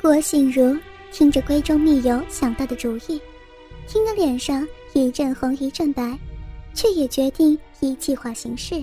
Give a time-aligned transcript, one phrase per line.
[0.00, 0.76] 郭信如
[1.10, 3.20] 听着闺中密友想到的主意，
[3.88, 6.16] 听得脸上一阵红一阵白，
[6.72, 8.80] 却也决定依计划行事。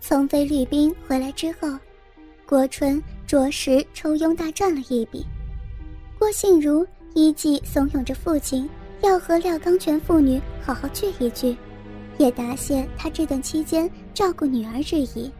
[0.00, 1.68] 从菲律宾回来之后，
[2.46, 5.24] 郭春着实抽佣大赚了一笔。
[6.18, 6.84] 郭信如
[7.14, 8.68] 依计怂恿着父亲
[9.02, 11.56] 要和廖刚全父女好好聚一聚，
[12.18, 15.30] 也答谢他这段期间照顾女儿之意。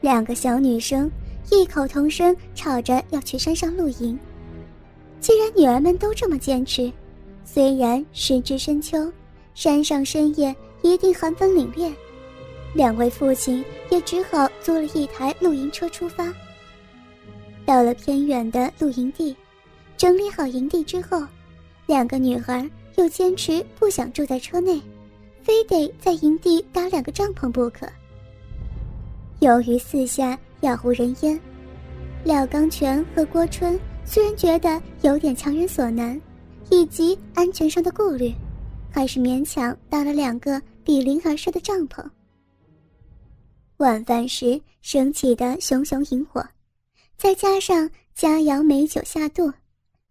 [0.00, 1.10] 两个小女生
[1.50, 4.18] 异口同声吵着要去山上露营。
[5.20, 6.90] 既然女儿们都这么坚持，
[7.44, 9.12] 虽然时至深秋，
[9.54, 11.92] 山上深夜一定寒风凛冽。
[12.74, 16.32] 两位父亲也只好租了一台露营车出发。
[17.66, 19.36] 到了偏远的露营地，
[19.96, 21.22] 整理好营地之后，
[21.86, 24.80] 两个女孩又坚持不想住在车内，
[25.42, 27.86] 非得在营地搭两个帐篷不可。
[29.40, 31.38] 由于四下杳无人烟，
[32.22, 36.18] 廖刚全和郭春虽然觉得有点强人所难，
[36.70, 38.32] 以及安全上的顾虑，
[38.88, 42.08] 还是勉强搭了两个比邻而设的帐篷。
[43.78, 46.46] 晚饭时升起的熊熊萤火，
[47.16, 49.52] 再加上佳肴美酒下肚，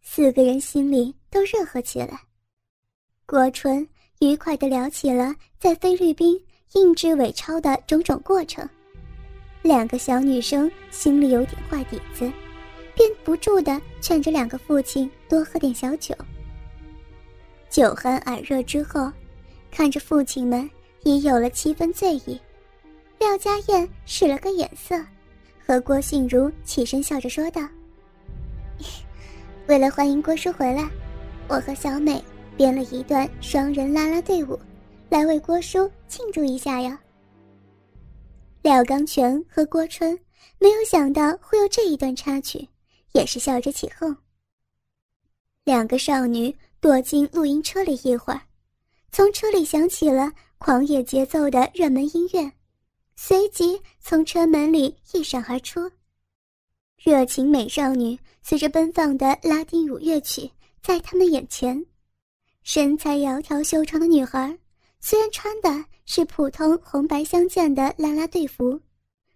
[0.02, 2.20] 四个人心里都热和起来。
[3.26, 3.88] 郭春
[4.20, 6.38] 愉快地聊起了在菲律宾
[6.74, 8.68] 印制伪钞的种种过程，
[9.62, 12.32] 两个小女生心里有点坏底子，
[12.96, 16.16] 便不住地劝着两个父亲多喝点小酒。
[17.70, 19.12] 酒酣耳热之后，
[19.70, 20.70] 看着父亲们
[21.04, 22.40] 已有了七分醉意。
[23.20, 25.00] 廖家燕使了个眼色，
[25.66, 27.62] 和郭信如起身笑着说道
[29.68, 30.90] ：“为了欢迎郭叔回来，
[31.48, 32.22] 我和小美
[32.58, 34.60] 编了一段双人啦啦队伍，
[35.10, 37.00] 来为郭叔庆祝一下呀。”
[38.62, 40.18] 廖刚全和郭春
[40.60, 42.68] 没有想到会有这一段插曲，
[43.14, 44.16] 也是笑着起哄。
[45.64, 48.42] 两个少女躲进露营车里一会儿，
[49.12, 52.52] 从车里响起了狂野节奏的热门音乐。
[53.16, 55.92] 随即从车门里一闪而出，
[56.98, 60.50] 热情美少女随着奔放的拉丁舞乐曲
[60.82, 61.84] 在他们眼前，
[62.64, 64.58] 身材窈窕修长的女孩，
[65.00, 68.78] 虽然穿的是普通红白相间的啦啦队服，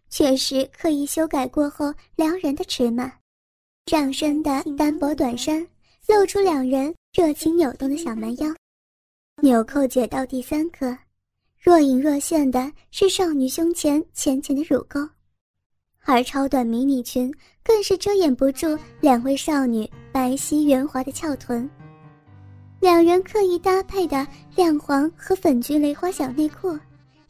[0.10, 3.14] 却是刻意修改过后撩人的尺码，
[3.86, 5.66] 上身的单薄短衫
[6.06, 8.54] 露出两人热情扭动的小蛮腰，
[9.42, 10.98] 纽扣解到第三颗。
[11.58, 15.00] 若隐若现的是少女胸前浅浅的乳沟，
[16.02, 21.70] 而超短迷你裙更是遮掩不住两位少女白皙圆滑的翘臀。
[22.86, 26.78] 两人刻意搭配的亮黄和粉橘蕾花小内裤，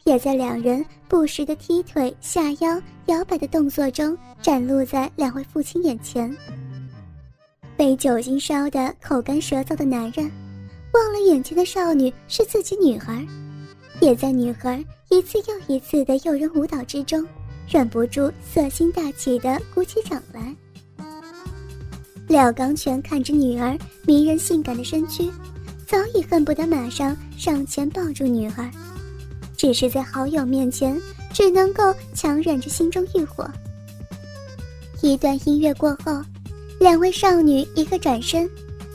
[0.04, 6.30] 也在两人不时的踢腿、下腰、摇摆的动作中展露在两位父亲眼前。
[7.74, 10.30] 被酒精烧得口干舌燥的男人，
[10.92, 13.26] 忘了眼前的少女是自己女儿。
[14.02, 17.26] 也在女孩一次又一次的诱人舞蹈之中，
[17.66, 20.54] 忍不住色心大起的鼓起掌来。
[22.36, 23.74] 廖刚全看着女儿
[24.04, 25.26] 迷人性感的身躯，
[25.86, 28.70] 早已恨不得马上上前抱住女儿，
[29.56, 31.00] 只是在好友面前，
[31.32, 31.82] 只能够
[32.12, 33.50] 强忍着心中欲火。
[35.00, 36.22] 一段音乐过后，
[36.78, 38.46] 两位少女一个转身，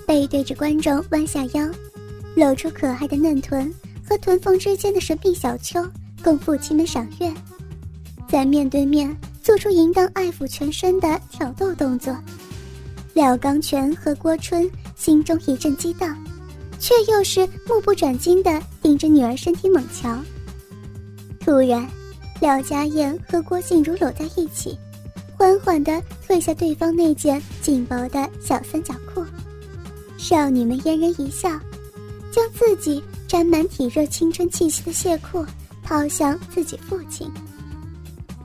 [0.06, 1.68] 背对着观众弯下腰，
[2.36, 3.74] 露出可爱的嫩臀。
[4.08, 5.84] 和臀缝之间的神秘小丘，
[6.24, 7.34] 供父亲们赏月，
[8.30, 12.16] 在面对面做出淫荡爱抚全身的挑逗动作。
[13.14, 16.18] 廖刚全和郭春心中一阵激荡，
[16.80, 20.18] 却又是目不转睛地盯着女儿身体猛瞧。
[21.40, 21.88] 突然，
[22.40, 24.78] 廖家燕和郭静茹搂在一起，
[25.38, 29.26] 缓缓地褪下对方那件紧薄的小三角裤。
[30.18, 31.50] 少女们嫣然一笑，
[32.32, 33.04] 将自己。
[33.28, 35.46] 沾满体热青春气息的亵裤
[35.82, 37.32] 抛向自己父亲。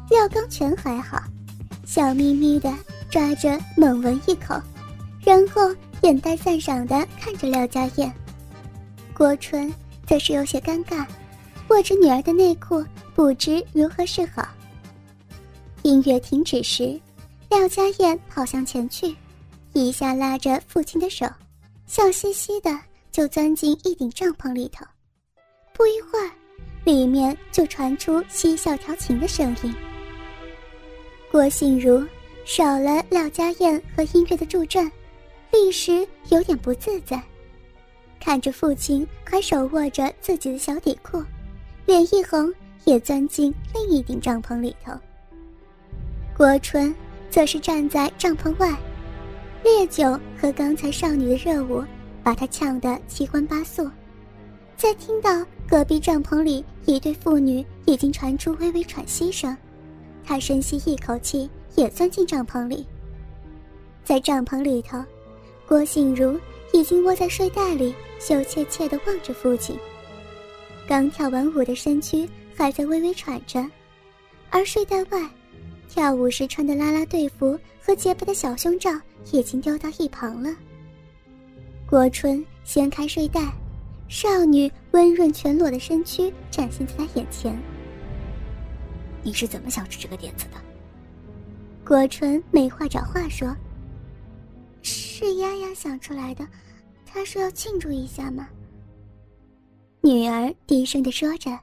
[0.08, 1.20] 廖刚全还好，
[1.84, 2.72] 笑眯眯的
[3.16, 4.60] 抓着猛闻一口，
[5.22, 8.12] 然后眼带赞赏的看着廖家燕。
[9.14, 9.72] 郭春
[10.06, 11.06] 则是有些尴尬，
[11.68, 12.84] 握着女儿的内裤，
[13.14, 14.46] 不知如何是好。
[15.80, 17.00] 音乐停止时，
[17.48, 19.16] 廖家燕跑向前去，
[19.72, 21.26] 一下拉着父亲的手，
[21.86, 22.70] 笑嘻嘻的。
[23.10, 24.84] 就钻进一顶帐篷里头，
[25.72, 26.30] 不一会儿，
[26.84, 29.74] 里面就传出嬉笑调情的声音。
[31.32, 32.04] 郭信如
[32.46, 34.88] 少了廖家燕和音乐的助阵，
[35.50, 37.20] 立时有点不自在，
[38.20, 41.20] 看着父亲还手握着自己的小底裤，
[41.86, 42.54] 脸一红，
[42.84, 44.92] 也钻进另一顶帐篷里头。
[46.36, 46.94] 郭春
[47.28, 48.72] 则是站在帐篷外，
[49.64, 50.04] 烈酒
[50.40, 51.84] 和刚才少女的热舞
[52.22, 53.90] 把他呛得七荤八素。
[54.76, 59.54] 在听到隔壁帐篷里一对妇女已经传出微微喘息声，
[60.24, 62.86] 他深吸一口气，也钻进帐篷里。
[64.04, 65.02] 在帐篷里头，
[65.66, 66.38] 郭信如
[66.72, 69.78] 已经窝在睡袋里，羞怯怯地望着父亲。
[70.88, 73.64] 刚跳完舞的身躯还在微微喘着，
[74.50, 75.30] 而睡袋外，
[75.88, 78.90] 跳舞时穿的啦啦队服和洁白的小胸罩
[79.32, 80.50] 已经丢到一旁了。
[81.88, 83.52] 郭春掀开睡袋。
[84.08, 87.60] 少女温润全裸的身躯展现在他眼前。
[89.24, 90.65] 你是怎么想出这个点子的？
[91.86, 93.56] 郭纯没话找话说。
[94.82, 96.44] 是丫丫想出来的，
[97.04, 98.48] 她说要庆祝一下嘛。
[100.00, 101.56] 女儿低声的说着，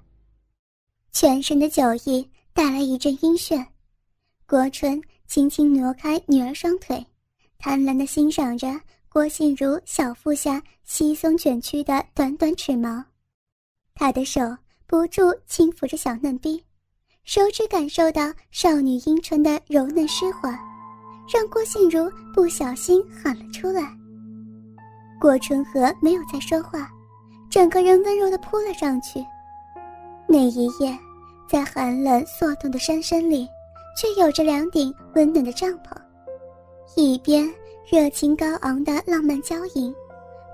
[1.12, 3.66] 全身的酒意带来一阵晕眩。
[4.48, 7.06] 郭春轻轻挪开女儿双腿，
[7.58, 8.80] 贪婪的欣赏着。
[9.10, 13.04] 郭信如小腹下稀松卷曲的短短齿毛，
[13.94, 14.40] 他的手
[14.88, 16.64] 不住轻抚着小嫩逼，
[17.24, 20.60] 手指感受到少女阴唇的柔嫩湿滑，
[21.34, 23.90] 让郭信如不小心喊了出来。
[25.22, 26.92] 郭春和没有再说话，
[27.50, 29.24] 整个人温柔的扑了上去。
[30.28, 30.98] 那一夜，
[31.48, 33.48] 在寒冷缩冻的山深里，
[33.98, 35.96] 却有着两顶温暖的帐篷，
[36.96, 37.50] 一边。
[37.92, 39.94] 热情高昂的浪漫交影，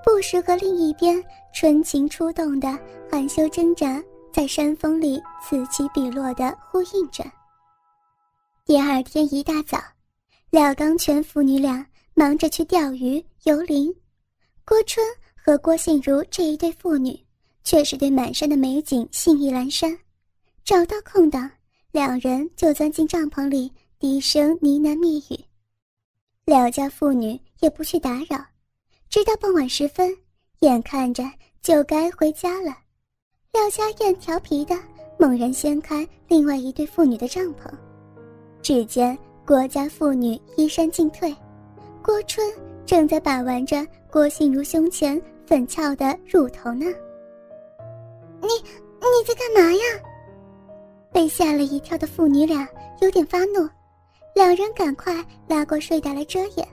[0.04, 1.22] 不时和另一边
[1.52, 2.76] 春情出动的
[3.08, 4.02] 含羞挣扎
[4.32, 7.24] 在山峰里此起彼落的呼应着。
[8.64, 9.78] 第二天一大早，
[10.50, 11.84] 廖刚全父女俩
[12.14, 13.92] 忙着去钓鱼游林，
[14.64, 15.04] 郭春
[15.34, 17.18] 和郭信如这一对父女
[17.64, 19.96] 却是对满山的美景兴意阑珊。
[20.64, 21.50] 找到空档，
[21.90, 25.44] 两人就钻进帐篷里，低声呢喃密语。
[26.44, 28.44] 廖家父女也不去打扰，
[29.08, 30.16] 直到傍晚时分，
[30.60, 31.24] 眼看着
[31.62, 32.76] 就该回家了。
[33.52, 34.76] 廖家燕调皮的
[35.18, 37.68] 猛然掀开另外一对妇女的帐篷，
[38.62, 41.34] 只见郭家妇女衣衫尽退，
[42.00, 42.48] 郭春
[42.86, 46.86] 正在把玩着郭信如胸前粉俏的乳头呢。
[48.40, 48.48] 你
[49.00, 49.82] 你在干嘛呀？
[51.12, 52.66] 被吓了一跳的父女俩
[53.00, 53.68] 有点发怒。
[54.32, 55.12] 两人赶快
[55.48, 56.66] 拉过睡袋来遮掩。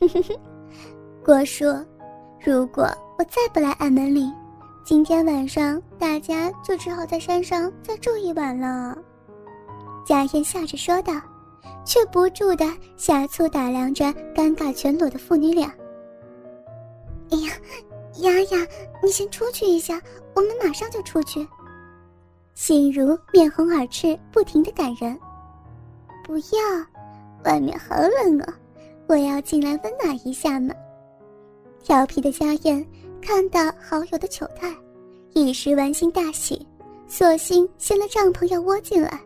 [1.24, 1.64] 郭叔，
[2.44, 2.82] 如果
[3.16, 4.30] 我再不来按门铃，
[4.84, 8.94] 今天晚上大家就只好在山上再住一晚了。
[10.04, 11.14] 贾燕笑着说道，
[11.86, 14.04] 却不住的下促打量着
[14.34, 15.72] 尴尬全裸的父女俩。
[17.30, 17.50] 哎呀，
[18.18, 18.66] 丫丫，
[19.02, 19.98] 你先出去一下，
[20.34, 21.48] 我们马上就出去。
[22.52, 25.18] 心如面红耳赤，不停的赶人。
[26.22, 28.54] 不要，外面好冷啊，
[29.06, 30.74] 我要进来温暖一下嘛。
[31.82, 32.86] 调皮的家燕
[33.24, 34.70] 看到好友的糗态，
[35.32, 36.66] 一时玩心大喜，
[37.08, 39.18] 索性掀了帐篷要窝进来。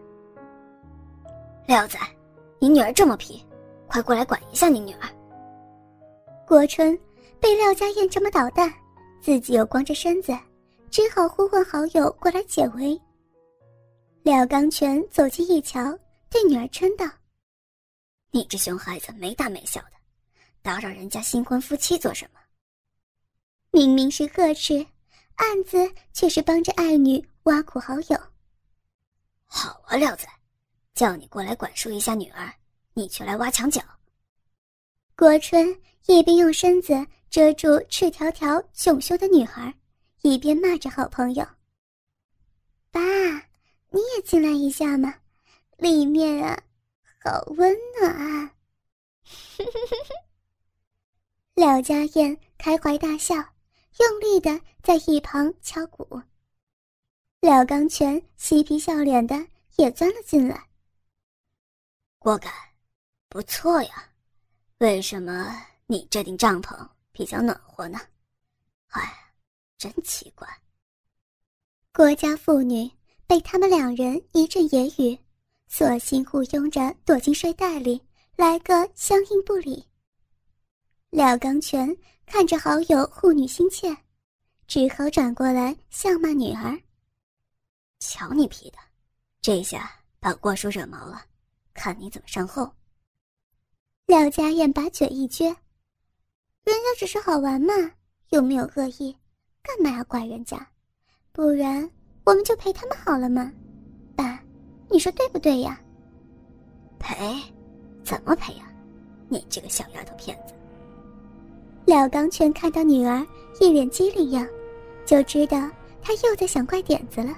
[1.66, 1.98] 廖仔，
[2.60, 3.44] 你女儿这么皮，
[3.88, 5.08] 快过来管一下你女儿。
[6.46, 6.96] 郭春
[7.40, 8.72] 被廖家燕这么捣蛋，
[9.20, 10.32] 自己又光着身子，
[10.90, 12.98] 只好呼唤好友过来解围。
[14.22, 15.98] 廖刚全走近一瞧。
[16.30, 17.06] 对女儿嗔道
[18.30, 19.92] ：“你这熊孩子没大没小的，
[20.60, 22.40] 打扰人家新婚夫妻做什么？
[23.70, 24.86] 明明是呵斥，
[25.36, 28.20] 暗自却是帮着爱女挖苦好友。
[29.44, 30.26] 好啊，廖子，
[30.94, 32.52] 叫你过来管束一下女儿，
[32.94, 33.82] 你却来挖墙脚。”
[35.16, 39.74] 郭春一边用身子遮住赤条条窘羞的女孩，
[40.22, 41.46] 一边骂着好朋友
[42.90, 43.00] ：“爸，
[43.90, 45.14] 你也进来一下嘛。”
[45.78, 46.60] 里面啊，
[47.22, 48.52] 好温暖啊！
[51.54, 53.36] 廖家燕开怀大笑，
[53.98, 56.22] 用力的在一旁敲鼓。
[57.40, 60.68] 廖刚全嬉皮笑脸的也钻了进来。
[62.18, 62.52] 果敢，
[63.28, 64.12] 不错呀，
[64.78, 67.98] 为什么你这顶帐篷比较暖和呢？
[68.88, 69.32] 哎，
[69.76, 70.48] 真奇怪。
[71.92, 72.90] 郭家妇女
[73.26, 75.18] 被他们两人一阵言语。
[75.70, 78.02] 索性互拥着躲进睡袋里，
[78.36, 79.87] 来个相应不理。
[81.10, 81.96] 廖刚全
[82.26, 83.96] 看着好友护女心切，
[84.66, 86.78] 只好转过来笑骂女儿
[87.98, 88.78] ：“瞧你皮的，
[89.40, 91.22] 这下把郭叔惹毛了，
[91.72, 92.70] 看你怎么善后。”
[94.06, 95.44] 廖家燕把嘴一撅
[96.64, 97.72] ：“人家只是好玩嘛，
[98.28, 99.16] 又没有恶意，
[99.62, 100.66] 干嘛要怪人家？
[101.32, 101.90] 不然
[102.24, 103.52] 我们就陪他们好了嘛。”
[104.14, 104.42] 爸。
[104.90, 105.78] 你说对不对呀？
[106.98, 107.14] 陪，
[108.02, 108.72] 怎么赔啊？
[109.28, 110.54] 你这个小丫头片子！
[111.88, 113.26] 廖刚全看到女儿
[113.60, 114.46] 一脸机灵样，
[115.06, 115.58] 就知道
[116.02, 117.34] 她又在想怪点子了。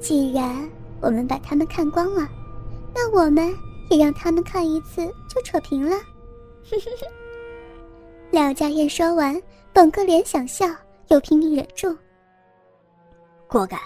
[0.00, 0.66] 既然
[1.02, 2.26] 我们把他们看光了，
[2.94, 3.54] 那我们
[3.90, 5.94] 也让他们看一次就扯平了。
[8.32, 9.38] 廖家燕说完，
[9.70, 10.66] 本个脸想笑，
[11.08, 11.94] 又拼命忍住。
[13.46, 13.78] 果敢，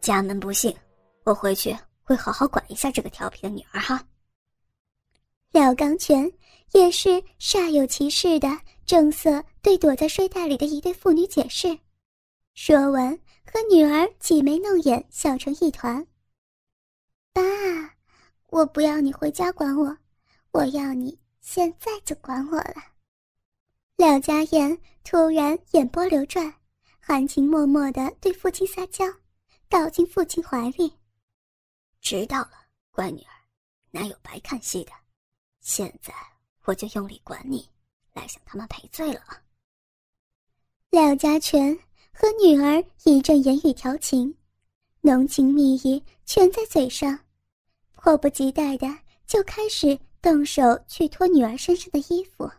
[0.00, 0.74] 家门不幸，
[1.22, 4.02] 我回去会好好管一下这个调皮的女儿哈。
[5.52, 6.28] 廖刚全
[6.72, 8.48] 也是煞有其事的
[8.84, 11.78] 正色对躲在睡袋里的一对妇女解释，
[12.54, 16.06] 说完和女儿挤眉弄眼笑成一团。
[17.32, 17.42] 爸，
[18.48, 19.96] 我不要你回家管我，
[20.52, 22.76] 我要你现在就管我了。
[23.96, 26.52] 廖家燕突然眼波流转，
[27.00, 29.06] 含情脉脉的对父亲撒娇，
[29.68, 30.92] 倒进父亲怀里。
[32.00, 32.52] 知道了，
[32.90, 33.32] 乖女儿，
[33.90, 34.92] 哪有白看戏的？
[35.60, 36.14] 现在
[36.66, 37.68] 我就用力管你，
[38.12, 39.22] 来向他们赔罪了。
[40.90, 41.74] 廖家全
[42.12, 44.36] 和女儿一阵言语调情，
[45.00, 47.18] 浓情蜜意全在嘴上，
[47.94, 48.86] 迫不及待的
[49.26, 52.50] 就开始动手去脱女儿身上的衣服。